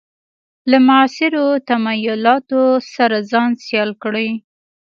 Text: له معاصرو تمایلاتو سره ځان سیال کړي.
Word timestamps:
له 0.69 0.77
معاصرو 0.87 1.47
تمایلاتو 1.69 2.61
سره 2.93 3.17
ځان 3.31 3.49
سیال 3.65 3.91
کړي. 4.03 4.29